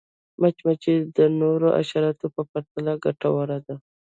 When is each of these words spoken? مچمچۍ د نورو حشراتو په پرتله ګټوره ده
مچمچۍ 0.41 0.95
د 1.17 1.19
نورو 1.41 1.67
حشراتو 1.77 2.25
په 2.35 2.41
پرتله 2.51 2.93
ګټوره 3.05 3.57
ده 3.65 3.75